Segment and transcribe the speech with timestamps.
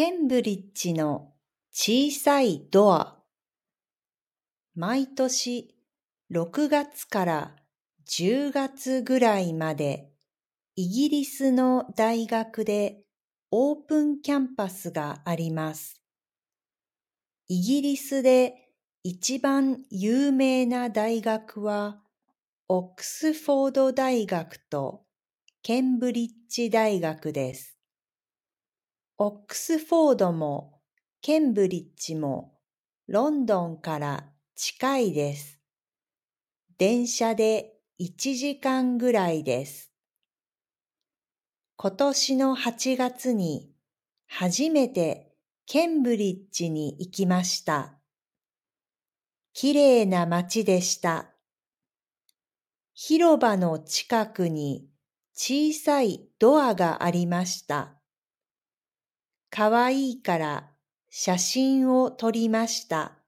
[0.00, 1.34] ケンブリッジの
[1.70, 3.18] 小さいドア
[4.74, 5.74] 毎年
[6.32, 7.56] 6月から
[8.08, 10.08] 10月ぐらいまで
[10.74, 13.02] イギリスの大学で
[13.50, 16.00] オープンキャンパスがあります。
[17.48, 18.54] イギリスで
[19.02, 22.00] 一番有名な大学は
[22.68, 25.02] オックスフォード大学と
[25.62, 27.79] ケンブリッジ大学です。
[29.22, 30.80] オックスフォードも
[31.20, 32.54] ケンブリッジも
[33.06, 35.60] ロンドンから近いです。
[36.78, 39.92] 電車で1時間ぐらいです。
[41.76, 43.70] 今年の8月に
[44.26, 45.34] 初めて
[45.66, 47.98] ケンブリッジに行きました。
[49.52, 51.28] きれいな街でした。
[52.94, 54.88] 広場の近くに
[55.34, 57.99] 小さいドアがありました。
[59.50, 60.70] かわいいから
[61.10, 63.19] 写真を撮りました。